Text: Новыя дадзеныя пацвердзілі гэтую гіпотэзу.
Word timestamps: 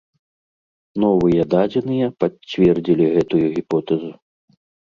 Новыя 1.03 1.43
дадзеныя 1.51 2.07
пацвердзілі 2.23 3.05
гэтую 3.19 3.43
гіпотэзу. 3.59 4.11